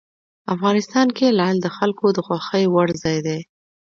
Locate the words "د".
1.61-1.67, 2.13-2.17